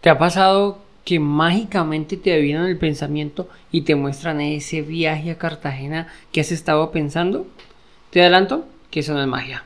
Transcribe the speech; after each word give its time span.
¿Te 0.00 0.08
ha 0.08 0.16
pasado 0.16 0.78
que 1.04 1.20
mágicamente 1.20 2.16
te 2.16 2.32
adivinan 2.32 2.64
el 2.64 2.78
pensamiento 2.78 3.50
y 3.70 3.82
te 3.82 3.96
muestran 3.96 4.40
ese 4.40 4.80
viaje 4.80 5.30
a 5.30 5.36
Cartagena 5.36 6.08
que 6.32 6.40
has 6.40 6.52
estado 6.52 6.90
pensando? 6.90 7.46
Te 8.08 8.22
adelanto 8.22 8.64
que 8.90 9.00
eso 9.00 9.12
no 9.12 9.20
es 9.20 9.26
magia. 9.26 9.62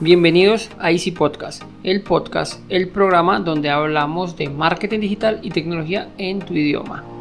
Bienvenidos 0.00 0.68
a 0.78 0.90
Easy 0.92 1.12
Podcast, 1.12 1.62
el 1.82 2.02
podcast, 2.02 2.60
el 2.68 2.88
programa 2.88 3.40
donde 3.40 3.70
hablamos 3.70 4.36
de 4.36 4.50
marketing 4.50 5.00
digital 5.00 5.40
y 5.42 5.48
tecnología 5.48 6.10
en 6.18 6.40
tu 6.40 6.52
idioma. 6.52 7.19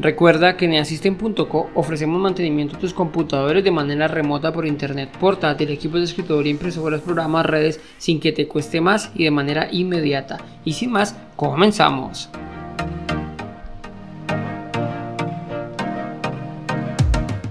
Recuerda 0.00 0.56
que 0.56 0.66
en 0.66 0.76
Asisten.co 0.76 1.70
ofrecemos 1.74 2.20
mantenimiento 2.20 2.76
de 2.76 2.80
tus 2.80 2.94
computadores 2.94 3.64
de 3.64 3.72
manera 3.72 4.06
remota 4.06 4.52
por 4.52 4.64
internet, 4.64 5.10
portátil, 5.18 5.70
equipos 5.70 5.98
de 5.98 6.04
escritorio, 6.04 6.52
impresoras, 6.52 7.00
programas, 7.00 7.44
redes, 7.44 7.80
sin 7.98 8.20
que 8.20 8.30
te 8.30 8.46
cueste 8.46 8.80
más 8.80 9.10
y 9.16 9.24
de 9.24 9.32
manera 9.32 9.66
inmediata. 9.72 10.38
Y 10.64 10.74
sin 10.74 10.92
más, 10.92 11.16
comenzamos. 11.34 12.28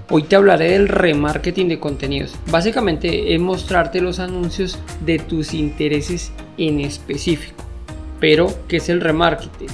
Hoy 0.08 0.22
te 0.22 0.36
hablaré 0.36 0.70
del 0.70 0.88
remarketing 0.88 1.68
de 1.68 1.78
contenidos. 1.78 2.34
Básicamente 2.50 3.34
es 3.34 3.40
mostrarte 3.42 4.00
los 4.00 4.20
anuncios 4.20 4.78
de 5.04 5.18
tus 5.18 5.52
intereses 5.52 6.32
en 6.56 6.80
específico. 6.80 7.62
Pero, 8.20 8.48
¿qué 8.68 8.78
es 8.78 8.88
el 8.88 9.02
remarketing? 9.02 9.68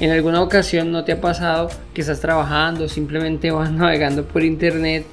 ¿En 0.00 0.10
alguna 0.10 0.40
ocasión 0.40 0.92
no 0.92 1.04
te 1.04 1.12
ha 1.12 1.20
pasado 1.20 1.68
que 1.92 2.00
estás 2.00 2.22
trabajando, 2.22 2.88
simplemente 2.88 3.50
vas 3.50 3.70
navegando 3.72 4.24
por 4.24 4.42
internet 4.42 5.04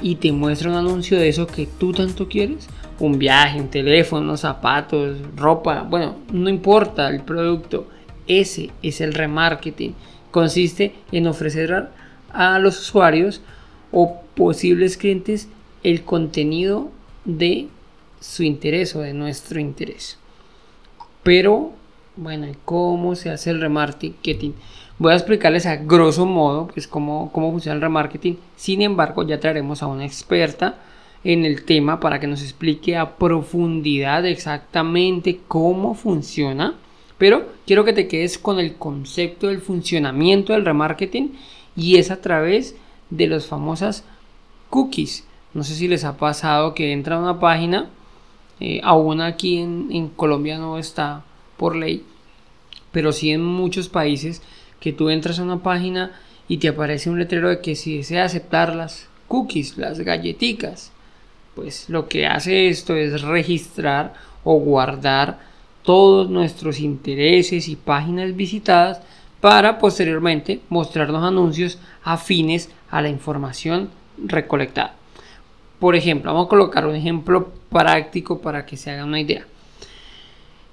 y 0.00 0.14
te 0.14 0.30
muestra 0.30 0.70
un 0.70 0.76
anuncio 0.76 1.18
de 1.18 1.28
eso 1.28 1.48
que 1.48 1.66
tú 1.66 1.92
tanto 1.92 2.28
quieres? 2.28 2.68
Un 3.00 3.18
viaje, 3.18 3.60
un 3.60 3.68
teléfono, 3.68 4.36
zapatos, 4.36 5.18
ropa, 5.34 5.82
bueno, 5.82 6.14
no 6.32 6.48
importa 6.48 7.08
el 7.08 7.22
producto. 7.22 7.88
Ese 8.28 8.70
es 8.80 9.00
el 9.00 9.12
remarketing. 9.12 9.96
Consiste 10.30 10.94
en 11.10 11.26
ofrecer 11.26 11.88
a 12.32 12.58
los 12.60 12.78
usuarios 12.78 13.40
o 13.90 14.20
posibles 14.36 14.96
clientes 14.96 15.48
el 15.82 16.04
contenido 16.04 16.92
de 17.24 17.66
su 18.20 18.44
interés 18.44 18.94
o 18.94 19.00
de 19.00 19.14
nuestro 19.14 19.58
interés. 19.58 20.16
Pero 21.24 21.72
bueno, 22.18 22.48
¿cómo 22.64 23.14
se 23.14 23.30
hace 23.30 23.50
el 23.50 23.60
remarketing? 23.60 24.52
Voy 24.98 25.12
a 25.12 25.16
explicarles 25.16 25.66
a 25.66 25.76
grosso 25.76 26.26
modo 26.26 26.66
pues, 26.66 26.88
cómo, 26.88 27.30
cómo 27.32 27.52
funciona 27.52 27.76
el 27.76 27.80
remarketing. 27.80 28.36
Sin 28.56 28.82
embargo, 28.82 29.22
ya 29.22 29.38
traeremos 29.38 29.82
a 29.82 29.86
una 29.86 30.04
experta 30.04 30.78
en 31.22 31.44
el 31.44 31.64
tema 31.64 32.00
para 32.00 32.18
que 32.18 32.26
nos 32.26 32.42
explique 32.42 32.96
a 32.96 33.16
profundidad 33.16 34.26
exactamente 34.26 35.40
cómo 35.46 35.94
funciona. 35.94 36.74
Pero 37.18 37.46
quiero 37.66 37.84
que 37.84 37.92
te 37.92 38.08
quedes 38.08 38.36
con 38.36 38.58
el 38.58 38.74
concepto 38.74 39.46
del 39.46 39.60
funcionamiento 39.60 40.52
del 40.52 40.64
remarketing 40.64 41.36
y 41.76 41.96
es 41.96 42.10
a 42.10 42.20
través 42.20 42.74
de 43.10 43.28
las 43.28 43.46
famosas 43.46 44.04
cookies. 44.70 45.24
No 45.54 45.62
sé 45.62 45.74
si 45.74 45.86
les 45.86 46.04
ha 46.04 46.16
pasado 46.16 46.74
que 46.74 46.92
entra 46.92 47.16
a 47.16 47.20
una 47.20 47.38
página, 47.38 47.90
eh, 48.58 48.80
aún 48.82 49.20
aquí 49.20 49.58
en, 49.58 49.88
en 49.92 50.08
Colombia 50.08 50.58
no 50.58 50.78
está 50.78 51.22
por 51.58 51.76
ley, 51.76 52.04
pero 52.92 53.12
sí 53.12 53.30
en 53.30 53.44
muchos 53.44 53.88
países 53.90 54.40
que 54.80 54.92
tú 54.92 55.10
entras 55.10 55.38
a 55.38 55.42
una 55.42 55.62
página 55.62 56.12
y 56.48 56.56
te 56.56 56.68
aparece 56.68 57.10
un 57.10 57.18
letrero 57.18 57.50
de 57.50 57.60
que 57.60 57.76
si 57.76 57.98
desea 57.98 58.24
aceptar 58.24 58.74
las 58.74 59.08
cookies, 59.26 59.76
las 59.76 60.00
galletitas, 60.00 60.92
pues 61.54 61.90
lo 61.90 62.08
que 62.08 62.26
hace 62.26 62.68
esto 62.68 62.96
es 62.96 63.20
registrar 63.20 64.14
o 64.44 64.54
guardar 64.54 65.40
todos 65.82 66.30
nuestros 66.30 66.80
intereses 66.80 67.68
y 67.68 67.76
páginas 67.76 68.34
visitadas 68.34 69.00
para 69.40 69.78
posteriormente 69.78 70.60
mostrarnos 70.68 71.22
anuncios 71.22 71.78
afines 72.02 72.70
a 72.90 73.02
la 73.02 73.08
información 73.08 73.90
recolectada. 74.18 74.94
Por 75.78 75.94
ejemplo, 75.94 76.32
vamos 76.32 76.46
a 76.46 76.50
colocar 76.50 76.86
un 76.86 76.96
ejemplo 76.96 77.52
práctico 77.70 78.40
para 78.40 78.66
que 78.66 78.76
se 78.76 78.90
haga 78.90 79.04
una 79.04 79.20
idea. 79.20 79.46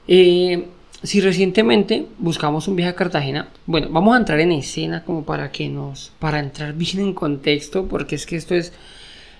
Eh, 0.07 0.67
si 1.03 1.21
recientemente 1.21 2.07
buscamos 2.17 2.67
un 2.67 2.75
viaje 2.75 2.91
a 2.91 2.95
Cartagena, 2.95 3.49
bueno, 3.65 3.89
vamos 3.91 4.15
a 4.15 4.17
entrar 4.17 4.39
en 4.39 4.51
escena 4.51 5.03
como 5.03 5.23
para 5.23 5.51
que 5.51 5.69
nos, 5.69 6.11
para 6.19 6.39
entrar 6.39 6.73
bien 6.73 6.99
en 6.99 7.13
contexto, 7.13 7.87
porque 7.87 8.15
es 8.15 8.25
que 8.25 8.35
esto 8.35 8.55
es, 8.55 8.73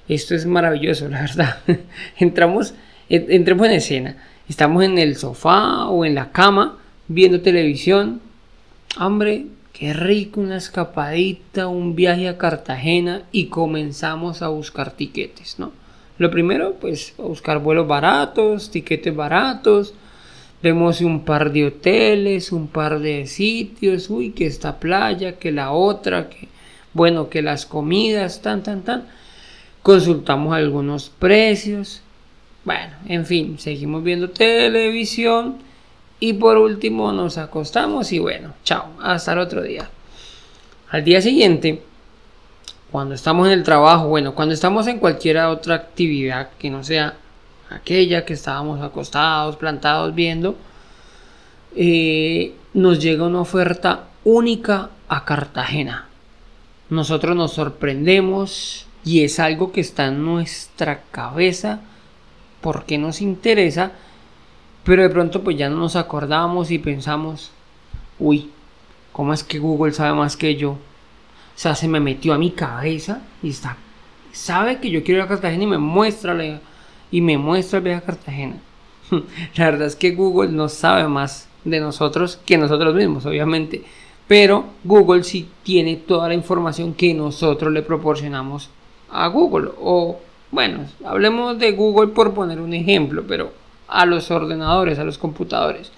esto 0.08 0.36
es 0.36 0.46
maravilloso, 0.46 1.10
la 1.10 1.22
verdad. 1.22 1.58
Entramos, 2.18 2.74
entremos 3.10 3.68
en 3.68 3.74
escena. 3.74 4.18
Estamos 4.48 4.84
en 4.84 5.00
el 5.00 5.16
sofá 5.16 5.88
o 5.88 6.06
en 6.06 6.14
la 6.14 6.32
cama 6.32 6.78
viendo 7.08 7.42
televisión. 7.42 8.22
Hombre, 9.00 9.48
qué 9.74 9.94
rico 9.94 10.40
una 10.40 10.58
escapadita, 10.58 11.68
un 11.68 11.96
viaje 11.96 12.28
a 12.30 12.38
Cartagena 12.38 13.24
y 13.32 13.48
comenzamos 13.48 14.44
a 14.44 14.50
buscar 14.50 14.92
tiquetes, 14.92 15.58
¿no? 15.58 15.72
Lo 16.20 16.30
primero, 16.30 16.76
pues, 16.80 17.16
a 17.18 17.24
buscar 17.24 17.60
vuelos 17.60 17.88
baratos, 17.88 18.70
tiquetes 18.70 19.16
baratos 19.16 19.96
Vemos 20.62 21.02
un 21.02 21.26
par 21.26 21.52
de 21.52 21.66
hoteles, 21.66 22.52
un 22.52 22.68
par 22.68 23.00
de 23.00 23.28
sitios, 23.28 24.10
uy, 24.10 24.32
que 24.32 24.48
esta 24.48 24.80
playa, 24.80 25.38
que 25.38 25.52
la 25.52 25.72
otra, 25.72 26.30
que 26.30 26.48
bueno, 26.96 27.30
que 27.30 27.42
las 27.42 27.66
comidas, 27.66 28.42
tan, 28.42 28.64
tan, 28.64 28.82
tan. 28.82 29.04
Consultamos 29.84 30.56
algunos 30.56 31.10
precios. 31.10 32.02
Bueno, 32.64 32.94
en 33.08 33.26
fin, 33.26 33.60
seguimos 33.60 34.04
viendo 34.04 34.30
televisión 34.30 35.58
y 36.20 36.34
por 36.34 36.58
último 36.58 37.12
nos 37.12 37.38
acostamos 37.38 38.12
y 38.14 38.20
bueno, 38.20 38.54
chao, 38.64 38.94
hasta 39.04 39.34
el 39.34 39.40
otro 39.40 39.62
día. 39.62 39.90
Al 40.90 41.04
día 41.04 41.22
siguiente, 41.22 41.84
cuando 42.92 43.14
estamos 43.14 43.48
en 43.48 43.54
el 43.54 43.64
trabajo, 43.64 44.08
bueno, 44.08 44.34
cuando 44.34 44.54
estamos 44.54 44.88
en 44.88 45.00
cualquier 45.00 45.38
otra 45.40 45.76
actividad 45.76 46.52
que 46.58 46.70
no 46.70 46.84
sea 46.84 47.16
aquella 47.76 48.26
que 48.26 48.34
estábamos 48.34 48.82
acostados, 48.82 49.58
plantados 49.58 50.16
viendo, 50.16 50.56
eh, 51.76 52.54
nos 52.74 53.00
llega 53.00 53.26
una 53.26 53.42
oferta 53.42 54.06
única 54.24 54.90
a 55.08 55.26
Cartagena. 55.26 56.08
Nosotros 56.90 57.36
nos 57.36 57.54
sorprendemos 57.54 58.88
y 59.04 59.24
es 59.24 59.40
algo 59.40 59.72
que 59.72 59.82
está 59.82 60.08
en 60.08 60.24
nuestra 60.24 61.04
cabeza 61.12 61.82
porque 62.62 62.98
nos 62.98 63.22
interesa, 63.22 63.92
pero 64.84 65.04
de 65.04 65.10
pronto 65.10 65.44
pues 65.44 65.58
ya 65.58 65.70
no 65.70 65.76
nos 65.78 65.96
acordamos 65.96 66.72
y 66.72 66.80
pensamos, 66.80 67.52
uy, 68.20 68.50
¿cómo 69.12 69.34
es 69.34 69.44
que 69.44 69.60
Google 69.60 69.94
sabe 69.94 70.14
más 70.14 70.38
que 70.38 70.56
yo? 70.56 70.72
O 70.72 71.58
sea, 71.58 71.76
se 71.76 71.88
me 71.88 72.00
metió 72.00 72.34
a 72.34 72.38
mi 72.38 72.52
cabeza 72.52 73.22
y 73.44 73.50
está, 73.50 73.78
sabe 74.32 74.80
que 74.80 74.90
yo 74.90 75.04
quiero 75.04 75.20
ir 75.20 75.26
a 75.26 75.28
Cartagena 75.28 75.64
y 75.64 75.68
me 75.68 75.78
muestra 75.78 76.34
la 76.34 76.60
y 77.16 77.22
me 77.22 77.38
muestra 77.38 77.78
el 77.78 77.86
viaje 77.86 78.00
a 78.00 78.06
Cartagena. 78.06 78.58
La 79.56 79.66
verdad 79.72 79.88
es 79.88 79.96
que 79.96 80.12
Google 80.12 80.52
no 80.52 80.68
sabe 80.68 81.08
más 81.08 81.48
de 81.64 81.80
nosotros 81.80 82.42
que 82.46 82.58
nosotros 82.58 82.94
mismos, 82.94 83.26
obviamente. 83.26 83.86
Pero 84.28 84.66
Google 84.84 85.24
sí 85.24 85.48
tiene 85.64 85.96
toda 85.96 86.28
la 86.28 86.34
información 86.34 86.94
que 86.94 87.14
nosotros 87.14 87.72
le 87.72 87.84
proporcionamos 87.84 88.70
a 89.10 89.28
Google. 89.28 89.70
O 89.80 90.20
bueno, 90.52 90.80
hablemos 91.06 91.58
de 91.58 91.72
Google 91.72 92.08
por 92.08 92.34
poner 92.34 92.60
un 92.60 92.74
ejemplo, 92.74 93.24
pero 93.26 93.54
a 93.88 94.06
los 94.06 94.30
ordenadores, 94.30 95.00
a 95.00 95.06
los 95.06 95.18
computadores. 95.18 95.94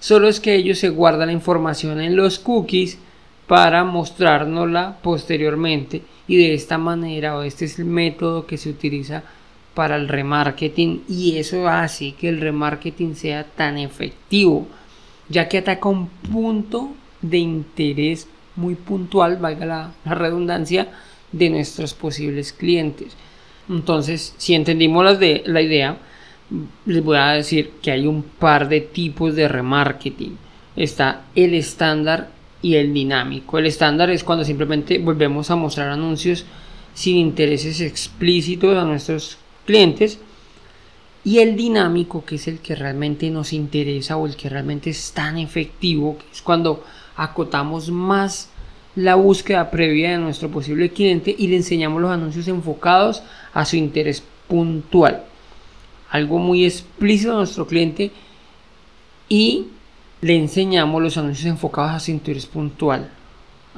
Solo 0.00 0.28
es 0.28 0.38
que 0.38 0.54
ellos 0.54 0.78
se 0.78 0.90
guardan 0.90 1.28
la 1.28 1.32
información 1.32 1.98
en 1.98 2.14
los 2.14 2.38
cookies 2.38 2.98
para 3.46 3.84
mostrárnosla 3.84 4.98
posteriormente 5.00 6.02
y 6.26 6.36
de 6.36 6.52
esta 6.52 6.76
manera 6.76 7.38
o 7.38 7.42
este 7.42 7.64
es 7.64 7.78
el 7.78 7.86
método 7.86 8.44
que 8.44 8.58
se 8.58 8.68
utiliza 8.68 9.24
para 9.74 9.96
el 9.96 10.08
remarketing 10.08 11.04
y 11.08 11.36
eso 11.36 11.68
hace 11.68 12.12
que 12.12 12.28
el 12.28 12.40
remarketing 12.40 13.14
sea 13.14 13.44
tan 13.44 13.78
efectivo 13.78 14.66
ya 15.28 15.48
que 15.48 15.58
ataca 15.58 15.88
un 15.88 16.08
punto 16.08 16.92
de 17.20 17.38
interés 17.38 18.28
muy 18.56 18.74
puntual, 18.74 19.36
valga 19.36 19.66
la, 19.66 19.92
redundancia, 20.04 20.88
de 21.30 21.50
nuestros 21.50 21.94
posibles 21.94 22.52
clientes. 22.52 23.14
Entonces, 23.68 24.34
si 24.38 24.54
entendimos 24.54 25.04
las 25.04 25.20
de, 25.20 25.42
la 25.44 25.60
idea, 25.60 25.98
les 26.86 27.04
voy 27.04 27.18
a 27.18 27.32
decir 27.32 27.72
que 27.82 27.90
hay 27.90 28.06
un 28.06 28.22
par 28.22 28.68
de 28.68 28.80
tipos 28.80 29.36
de 29.36 29.46
remarketing. 29.46 30.38
Está 30.74 31.24
el 31.34 31.54
estándar 31.54 32.30
y 32.62 32.76
el 32.76 32.94
dinámico. 32.94 33.58
El 33.58 33.66
estándar 33.66 34.10
es 34.10 34.24
cuando 34.24 34.44
simplemente 34.44 34.98
volvemos 34.98 35.50
a 35.50 35.56
mostrar 35.56 35.90
anuncios 35.90 36.46
sin 36.94 37.16
intereses 37.16 37.80
explícitos 37.80 38.76
a 38.76 38.84
nuestros 38.84 39.36
clientes 39.68 40.18
y 41.24 41.40
el 41.40 41.54
dinámico 41.54 42.24
que 42.24 42.36
es 42.36 42.48
el 42.48 42.60
que 42.60 42.74
realmente 42.74 43.28
nos 43.28 43.52
interesa 43.52 44.16
o 44.16 44.26
el 44.26 44.34
que 44.34 44.48
realmente 44.48 44.88
es 44.88 45.12
tan 45.12 45.36
efectivo 45.36 46.16
que 46.16 46.24
es 46.32 46.40
cuando 46.40 46.82
acotamos 47.16 47.90
más 47.90 48.48
la 48.96 49.16
búsqueda 49.16 49.70
previa 49.70 50.12
de 50.12 50.16
nuestro 50.16 50.50
posible 50.50 50.88
cliente 50.88 51.36
y 51.38 51.48
le 51.48 51.56
enseñamos 51.56 52.00
los 52.00 52.10
anuncios 52.10 52.48
enfocados 52.48 53.22
a 53.52 53.66
su 53.66 53.76
interés 53.76 54.22
puntual. 54.48 55.24
Algo 56.08 56.38
muy 56.38 56.64
explícito 56.64 57.32
a 57.32 57.36
nuestro 57.36 57.66
cliente 57.66 58.10
y 59.28 59.66
le 60.22 60.34
enseñamos 60.34 61.02
los 61.02 61.18
anuncios 61.18 61.46
enfocados 61.46 61.90
a 61.90 62.00
su 62.00 62.10
interés 62.10 62.46
puntual. 62.46 63.10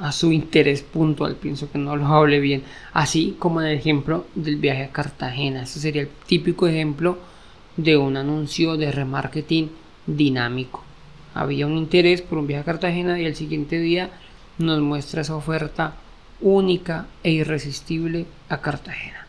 A 0.01 0.11
su 0.11 0.31
interés 0.31 0.81
puntual, 0.81 1.35
pienso 1.35 1.71
que 1.71 1.77
no 1.77 1.95
lo 1.95 2.07
hable 2.07 2.39
bien. 2.39 2.63
Así 2.91 3.35
como 3.37 3.61
en 3.61 3.67
el 3.67 3.77
ejemplo 3.77 4.25
del 4.33 4.55
viaje 4.55 4.85
a 4.85 4.91
Cartagena. 4.91 5.63
Ese 5.63 5.79
sería 5.79 6.01
el 6.01 6.09
típico 6.25 6.67
ejemplo 6.67 7.19
de 7.77 7.97
un 7.97 8.17
anuncio 8.17 8.77
de 8.77 8.91
remarketing 8.91 9.69
dinámico. 10.07 10.83
Había 11.35 11.67
un 11.67 11.77
interés 11.77 12.23
por 12.23 12.39
un 12.39 12.47
viaje 12.47 12.63
a 12.63 12.65
Cartagena 12.65 13.19
y 13.19 13.25
el 13.25 13.35
siguiente 13.35 13.79
día 13.79 14.09
nos 14.57 14.81
muestra 14.81 15.21
esa 15.21 15.35
oferta 15.35 15.93
única 16.41 17.05
e 17.23 17.31
irresistible 17.31 18.25
a 18.49 18.59
Cartagena. 18.59 19.27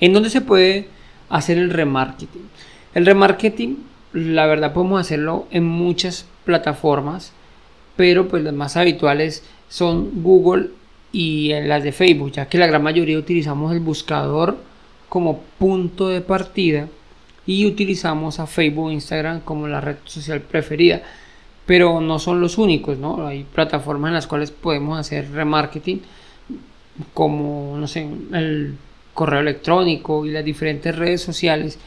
¿En 0.00 0.14
dónde 0.14 0.30
se 0.30 0.40
puede 0.40 0.88
hacer 1.28 1.58
el 1.58 1.70
remarketing? 1.70 2.48
El 2.94 3.06
remarketing, 3.06 3.76
la 4.14 4.46
verdad, 4.46 4.72
podemos 4.72 5.00
hacerlo 5.00 5.46
en 5.50 5.64
muchas 5.64 6.26
plataformas, 6.44 7.32
pero 7.96 8.28
pues 8.28 8.42
las 8.42 8.54
más 8.54 8.76
habituales 8.76 9.44
son 9.68 10.22
Google 10.22 10.70
y 11.12 11.52
en 11.52 11.68
las 11.68 11.84
de 11.84 11.92
Facebook, 11.92 12.32
ya 12.32 12.48
que 12.48 12.58
la 12.58 12.66
gran 12.66 12.82
mayoría 12.82 13.18
utilizamos 13.18 13.72
el 13.72 13.80
buscador 13.80 14.56
como 15.08 15.40
punto 15.58 16.08
de 16.08 16.20
partida 16.20 16.88
y 17.46 17.66
utilizamos 17.66 18.40
a 18.40 18.46
Facebook 18.46 18.90
e 18.90 18.94
Instagram 18.94 19.40
como 19.40 19.68
la 19.68 19.80
red 19.80 19.96
social 20.04 20.40
preferida. 20.40 21.02
Pero 21.66 22.00
no 22.00 22.18
son 22.18 22.40
los 22.40 22.58
únicos, 22.58 22.98
¿no? 22.98 23.26
Hay 23.26 23.44
plataformas 23.44 24.08
en 24.08 24.14
las 24.14 24.26
cuales 24.26 24.50
podemos 24.50 24.98
hacer 24.98 25.30
remarketing 25.30 26.02
como, 27.14 27.76
no 27.78 27.86
sé, 27.86 28.06
el 28.32 28.76
correo 29.14 29.40
electrónico 29.40 30.26
y 30.26 30.30
las 30.30 30.44
diferentes 30.44 30.94
redes 30.94 31.22
sociales. 31.22 31.78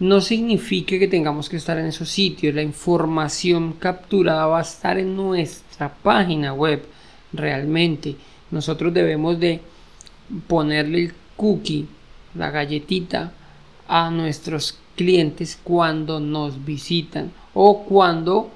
No 0.00 0.20
significa 0.20 0.98
que 0.98 1.08
tengamos 1.08 1.48
que 1.48 1.56
estar 1.56 1.76
en 1.78 1.86
esos 1.86 2.08
sitios. 2.08 2.54
La 2.54 2.62
información 2.62 3.72
capturada 3.72 4.46
va 4.46 4.60
a 4.60 4.62
estar 4.62 4.96
en 4.98 5.16
nuestra 5.16 5.92
página 5.92 6.52
web 6.54 6.84
realmente. 7.32 8.14
Nosotros 8.50 8.94
debemos 8.94 9.40
de 9.40 9.60
ponerle 10.46 11.04
el 11.04 11.14
cookie, 11.36 11.88
la 12.34 12.50
galletita, 12.50 13.32
a 13.88 14.10
nuestros 14.10 14.78
clientes 14.94 15.58
cuando 15.62 16.20
nos 16.20 16.64
visitan 16.64 17.32
o 17.54 17.84
cuando 17.84 18.50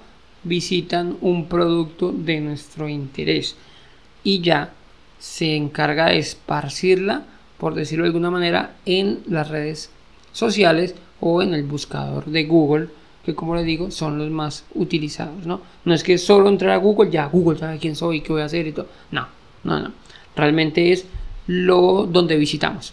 visitan 0.45 1.17
un 1.23 1.47
producto 1.47 2.13
de 2.13 2.41
nuestro 2.41 2.89
interés 2.89 3.57
y 4.23 4.41
ya 4.41 4.73
se 5.19 5.57
encarga 5.57 6.07
de 6.07 6.19
esparcirla 6.19 7.25
por 7.59 7.75
decirlo 7.75 8.05
de 8.05 8.09
alguna 8.09 8.31
manera 8.31 8.75
en 8.85 9.21
las 9.29 9.49
redes 9.49 9.91
sociales 10.33 10.95
o 11.23 11.41
en 11.41 11.55
el 11.55 11.63
buscador 11.63 12.27
de 12.27 12.45
Google 12.45 12.89
que 13.25 13.35
como 13.35 13.55
les 13.55 13.65
digo 13.65 13.91
son 13.93 14.19
los 14.19 14.31
más 14.31 14.65
utilizados 14.75 15.47
no 15.47 15.61
no 15.85 15.95
es 15.95 16.03
que 16.03 16.19
solo 16.19 16.49
entrar 16.49 16.73
a 16.73 16.79
Google 16.79 17.11
ya 17.11 17.27
Google 17.27 17.59
sabe 17.59 17.79
quién 17.79 17.95
soy 17.97 18.21
qué 18.21 18.33
voy 18.33 18.43
a 18.43 18.47
hacer 18.47 18.67
y 18.67 18.73
todo. 18.73 18.89
No 19.11 19.29
no 19.65 19.81
no. 19.81 19.93
Realmente 20.35 20.93
es 20.93 21.07
lo 21.47 22.07
donde 22.07 22.37
visitamos. 22.37 22.93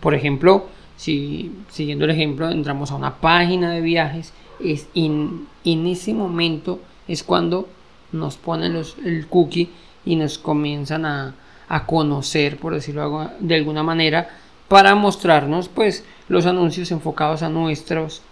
Por 0.00 0.14
ejemplo 0.14 0.66
si 0.96 1.50
siguiendo 1.70 2.04
el 2.04 2.10
ejemplo 2.10 2.50
entramos 2.50 2.90
a 2.90 2.96
una 2.96 3.16
página 3.16 3.72
de 3.72 3.80
viajes, 3.80 4.34
es 4.62 4.86
en 4.94 5.48
ese 5.64 6.12
momento 6.12 6.80
es 7.08 7.22
cuando 7.24 7.68
nos 8.12 8.36
ponen 8.36 8.74
los, 8.74 8.96
el 9.04 9.26
cookie 9.26 9.70
y 10.04 10.16
nos 10.16 10.38
comienzan 10.38 11.06
a, 11.06 11.34
a 11.68 11.86
conocer, 11.86 12.58
por 12.58 12.74
decirlo 12.74 13.30
de 13.40 13.54
alguna 13.54 13.82
manera, 13.82 14.28
para 14.70 14.94
mostrarnos 14.94 15.68
pues 15.68 16.04
los 16.28 16.46
anuncios 16.46 16.92
enfocados 16.92 17.42
a 17.42 17.48
nuestros 17.48 18.22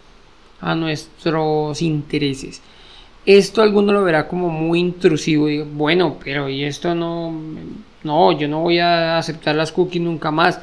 a 0.60 0.76
nuestros 0.76 1.82
intereses. 1.82 2.62
Esto 3.26 3.60
alguno 3.60 3.92
lo 3.92 4.04
verá 4.04 4.28
como 4.28 4.48
muy 4.48 4.78
intrusivo 4.78 5.48
y 5.48 5.62
bueno, 5.62 6.16
pero 6.22 6.48
y 6.48 6.62
esto 6.62 6.94
no 6.94 7.34
no, 8.04 8.30
yo 8.38 8.46
no 8.46 8.60
voy 8.60 8.78
a 8.78 9.18
aceptar 9.18 9.56
las 9.56 9.72
cookies 9.72 10.00
nunca 10.00 10.30
más. 10.30 10.60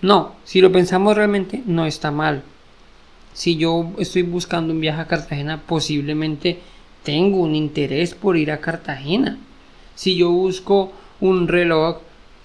No, 0.00 0.32
si 0.42 0.60
lo 0.60 0.72
pensamos 0.72 1.16
realmente 1.16 1.62
no 1.66 1.86
está 1.86 2.10
mal. 2.10 2.42
Si 3.32 3.56
yo 3.56 3.92
estoy 3.98 4.22
buscando 4.22 4.72
un 4.72 4.80
viaje 4.80 5.02
a 5.02 5.06
Cartagena, 5.06 5.62
posiblemente 5.62 6.58
tengo 7.04 7.38
un 7.38 7.54
interés 7.54 8.16
por 8.16 8.36
ir 8.36 8.50
a 8.50 8.58
Cartagena. 8.58 9.38
Si 9.94 10.16
yo 10.16 10.32
busco 10.32 10.90
un 11.20 11.46
reloj, 11.46 11.98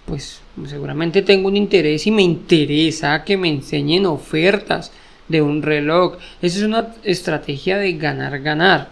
pues 0.06 0.42
seguramente 0.66 1.22
tengo 1.22 1.48
un 1.48 1.58
interés 1.58 2.08
y 2.08 2.12
me 2.12 2.24
interesa 2.24 3.24
que 3.24 3.38
me 3.38 3.50
enseñen 3.50 4.06
ofertas 4.06 4.92
de 5.28 5.42
un 5.42 5.62
reloj. 5.62 6.18
Esa 6.42 6.58
es 6.58 6.64
una 6.64 6.94
estrategia 7.04 7.78
de 7.78 7.94
ganar, 7.94 8.40
ganar. 8.40 8.90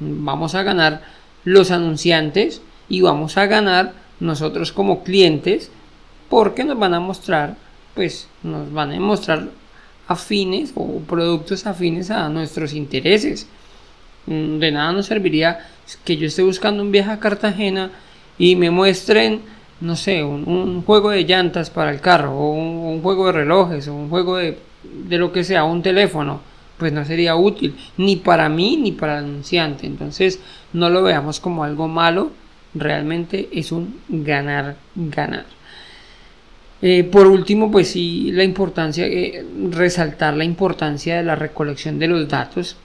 Vamos 0.00 0.54
a 0.54 0.62
ganar 0.62 1.02
los 1.44 1.70
anunciantes 1.70 2.60
y 2.88 3.00
vamos 3.00 3.36
a 3.36 3.46
ganar 3.46 3.92
nosotros 4.20 4.72
como 4.72 5.02
clientes 5.02 5.70
porque 6.28 6.64
nos 6.64 6.78
van 6.78 6.94
a 6.94 7.00
mostrar 7.00 7.56
pues 7.94 8.28
nos 8.42 8.72
van 8.72 8.92
a 8.92 9.00
mostrar 9.00 9.48
afines 10.08 10.72
o 10.74 11.00
productos 11.00 11.66
afines 11.66 12.10
a 12.10 12.28
nuestros 12.28 12.72
intereses. 12.72 13.46
Mm, 14.26 14.58
de 14.58 14.72
nada 14.72 14.92
nos 14.92 15.06
serviría 15.06 15.66
que 16.04 16.16
yo 16.16 16.26
esté 16.26 16.42
buscando 16.42 16.82
un 16.82 16.92
viaje 16.92 17.10
a 17.10 17.20
Cartagena 17.20 17.90
y 18.38 18.56
me 18.56 18.70
muestren, 18.70 19.42
no 19.82 19.96
sé, 19.96 20.22
un, 20.22 20.82
juego 20.82 21.10
de 21.10 21.24
llantas 21.24 21.70
para 21.70 21.90
el 21.90 22.00
carro, 22.00 22.32
o 22.32 22.52
un, 22.52 23.02
juego 23.02 23.26
de 23.26 23.32
relojes, 23.32 23.88
o 23.88 23.94
un 23.94 24.08
juego 24.08 24.36
de, 24.36 24.58
de, 24.84 25.18
lo 25.18 25.32
que 25.32 25.42
sea, 25.42 25.64
un 25.64 25.82
teléfono, 25.82 26.40
pues 26.78 26.92
no 26.92 27.04
sería 27.04 27.34
útil, 27.34 27.74
ni 27.96 28.16
para 28.16 28.48
mí 28.48 28.76
ni 28.76 28.92
para 28.92 29.18
el 29.18 29.24
anunciante. 29.24 29.86
Entonces, 29.86 30.40
no 30.72 30.88
lo 30.88 31.02
veamos 31.02 31.40
como 31.40 31.64
algo 31.64 31.88
malo, 31.88 32.30
realmente 32.74 33.48
es 33.52 33.72
un 33.72 33.98
ganar, 34.08 34.76
ganar. 34.94 35.46
Eh, 36.80 37.04
por 37.04 37.26
último, 37.26 37.70
pues 37.70 37.88
sí, 37.88 38.30
la 38.32 38.44
importancia, 38.44 39.06
eh, 39.06 39.44
resaltar 39.70 40.34
la 40.34 40.44
importancia 40.44 41.16
de 41.16 41.24
la 41.24 41.34
recolección 41.34 41.98
de 41.98 42.08
los 42.08 42.28
datos, 42.28 42.76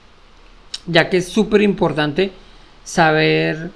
ya 0.86 1.08
que 1.08 1.18
es 1.18 1.28
súper 1.28 1.62
importante 1.62 2.32
saber 2.84 3.70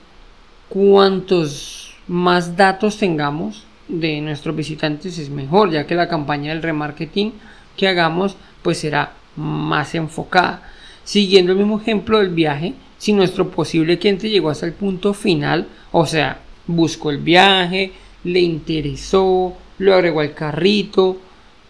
cuántos 0.68 1.81
más 2.08 2.56
datos 2.56 2.98
tengamos 2.98 3.64
de 3.88 4.20
nuestros 4.20 4.56
visitantes 4.56 5.18
es 5.18 5.30
mejor, 5.30 5.70
ya 5.70 5.86
que 5.86 5.94
la 5.94 6.08
campaña 6.08 6.52
del 6.52 6.62
remarketing 6.62 7.32
que 7.76 7.88
hagamos 7.88 8.36
pues 8.62 8.78
será 8.78 9.12
más 9.36 9.94
enfocada. 9.94 10.62
Siguiendo 11.04 11.52
el 11.52 11.58
mismo 11.58 11.80
ejemplo 11.80 12.18
del 12.18 12.30
viaje, 12.30 12.74
si 12.98 13.12
nuestro 13.12 13.50
posible 13.50 13.98
cliente 13.98 14.30
llegó 14.30 14.50
hasta 14.50 14.66
el 14.66 14.72
punto 14.72 15.14
final, 15.14 15.66
o 15.90 16.06
sea, 16.06 16.40
buscó 16.66 17.10
el 17.10 17.18
viaje, 17.18 17.92
le 18.24 18.40
interesó, 18.40 19.54
lo 19.78 19.94
agregó 19.94 20.20
al 20.20 20.34
carrito, 20.34 21.18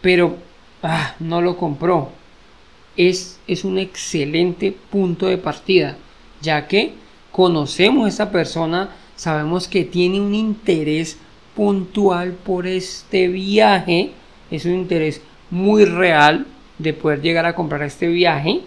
pero 0.01 0.37
ah, 0.83 1.15
no 1.21 1.41
lo 1.41 1.57
compró. 1.57 2.11
Es, 2.97 3.41
es 3.47 3.65
un 3.65 3.79
excelente 3.79 4.77
punto 4.91 5.27
de 5.27 5.39
partida, 5.39 5.97
ya 6.43 6.69
que 6.69 6.93
conocemos 7.31 8.05
a 8.05 8.09
esa 8.09 8.31
persona, 8.31 8.91
sabemos 9.23 9.69
que 9.69 9.85
tiene 9.85 10.21
un 10.21 10.35
interés 10.35 11.17
puntual 11.55 12.33
por 12.33 12.67
este 12.67 13.29
viaje, 13.29 14.11
es 14.51 14.65
un 14.65 14.73
interés 14.73 15.23
muy 15.49 15.85
real 15.85 16.45
de 16.79 16.93
poder 16.93 17.23
llegar 17.23 17.47
a 17.47 17.55
comprar 17.55 17.85
este 17.85 18.09
viaje 18.09 18.63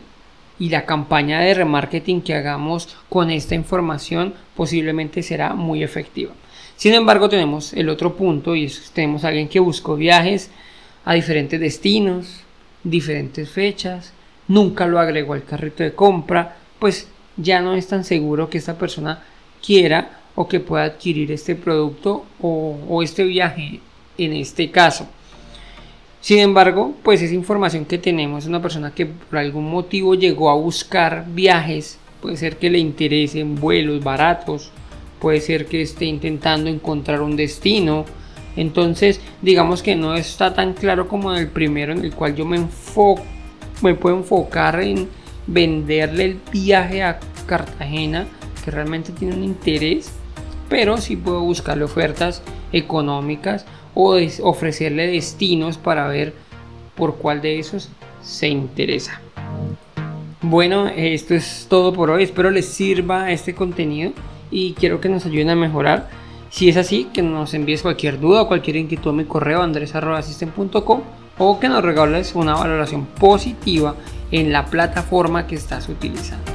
y 0.58 0.70
la 0.70 0.86
campaña 0.86 1.42
de 1.42 1.56
remarketing 1.56 2.22
que 2.22 2.36
hagamos 2.36 2.96
con 3.10 3.32
esta 3.32 3.54
información 3.54 4.34
posiblemente 4.56 5.24
será 5.24 5.56
muy 5.56 5.84
efectiva. 5.84 6.32
Sin 6.78 6.94
embargo, 6.94 7.28
tenemos 7.28 7.74
el 7.74 7.90
otro 7.90 8.16
punto 8.16 8.56
y 8.56 8.64
es, 8.64 8.92
tenemos 8.92 9.26
a 9.26 9.28
alguien 9.28 9.50
que 9.50 9.60
buscó 9.60 9.98
viajes 9.98 10.52
a 11.04 11.16
diferentes 11.16 11.60
destinos, 11.60 12.46
diferentes 12.82 13.50
fechas, 13.50 14.14
nunca 14.48 14.88
lo 14.88 15.00
agregó 15.00 15.34
al 15.34 15.44
carrito 15.44 15.84
de 15.84 15.94
compra, 15.94 16.56
pues 16.80 17.10
ya 17.36 17.60
no 17.60 17.74
es 17.76 17.90
tan 17.90 18.06
seguro 18.06 18.50
que 18.50 18.58
esta 18.58 18.78
persona 18.78 19.22
quiera 19.62 20.22
o 20.36 20.48
que 20.48 20.60
pueda 20.60 20.84
adquirir 20.84 21.32
este 21.32 21.56
producto 21.56 22.26
o, 22.42 23.02
este 23.02 23.24
viaje 23.24 23.80
en 24.18 24.34
este 24.34 24.70
caso. 24.70 25.08
Sin 26.22 26.40
embargo, 26.40 26.94
pues 27.04 27.22
esa 27.22 27.34
información 27.34 27.86
que 27.86 27.98
tenemos 27.98 28.46
una 28.46 28.62
persona 28.62 28.94
que 28.94 29.06
por 29.06 29.38
algún 29.38 29.70
motivo 29.70 30.16
llegó 30.16 30.50
a 30.50 30.56
buscar 30.56 31.26
viajes, 31.28 32.00
puede 32.22 32.38
ser 32.38 32.58
que 32.58 32.70
le 32.70 32.80
interesen 32.80 33.56
vuelos 33.56 34.04
baratos, 34.04 34.72
puede 35.20 35.40
ser 35.40 35.68
que 35.68 35.82
esté 35.82 36.06
intentando 36.06 36.70
encontrar 36.70 37.22
un 37.22 37.36
destino. 37.36 38.06
Entonces, 38.56 39.22
digamos 39.42 39.84
que 39.84 39.96
no 39.96 40.16
está 40.16 40.54
tan 40.54 40.74
claro 40.74 41.08
como 41.08 41.32
en 41.34 41.40
el 41.40 41.48
primero 41.48 41.92
en 41.92 42.04
el 42.04 42.14
cual 42.14 42.36
yo 42.36 42.46
me 42.46 42.58
enfoco, 42.58 43.22
me 43.82 43.94
puedo 43.94 44.18
enfocar 44.18 44.80
en 44.82 45.08
venderle 45.46 46.26
el 46.26 46.40
viaje 46.52 47.04
a 47.04 47.20
Cartagena, 47.46 48.26
que 48.64 48.72
realmente 48.72 49.12
tiene 49.12 49.36
un 49.36 49.44
interés. 49.44 50.12
Pero 50.70 50.98
sí 50.98 51.16
puedo 51.16 51.42
buscarle 51.42 51.84
ofertas 51.84 52.42
económicas 52.72 53.66
o 53.94 54.18
ofrecerle 54.44 55.08
destinos 55.08 55.78
para 55.78 56.08
ver 56.08 56.34
por 56.96 57.16
cuál 57.16 57.42
de 57.42 57.60
esos 57.60 57.90
se 58.22 58.48
interesa. 58.48 59.22
Bueno, 60.42 60.88
esto 60.88 61.34
es 61.34 61.66
todo 61.70 61.94
por 61.94 62.12
hoy. 62.12 62.24
Espero 62.24 62.52
les 62.52 62.68
sirva 62.68 63.32
este 63.32 63.56
contenido 63.56 64.12
y 64.52 64.74
quiero 64.74 65.02
que 65.02 65.10
nos 65.10 65.26
ayuden 65.26 65.50
a 65.50 65.56
mejorar. 65.56 66.10
Si 66.50 66.70
es 66.70 66.78
así, 66.78 67.10
que 67.12 67.22
nos 67.22 67.54
envíes 67.54 67.82
cualquier 67.82 68.20
duda 68.20 68.44
o 68.44 68.48
cualquier 68.48 68.76
inquietud 68.78 69.10
a 69.10 69.14
mi 69.14 69.26
correo 69.26 69.62
andres.assistant.com 69.62 71.02
o 71.38 71.60
que 71.60 71.68
nos 71.68 71.84
regales 71.84 72.36
una 72.36 72.54
valoración 72.54 73.06
positiva 73.06 73.96
en 74.32 74.52
la 74.54 74.66
plataforma 74.66 75.48
que 75.48 75.56
estás 75.56 75.90
utilizando. 75.90 76.55